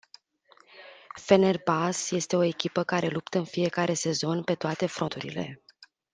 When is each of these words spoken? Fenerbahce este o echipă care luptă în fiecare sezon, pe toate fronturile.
Fenerbahce 1.23 2.15
este 2.15 2.35
o 2.35 2.43
echipă 2.43 2.83
care 2.83 3.07
luptă 3.07 3.37
în 3.37 3.45
fiecare 3.45 3.93
sezon, 3.93 4.43
pe 4.43 4.53
toate 4.53 4.85
fronturile. 4.85 5.63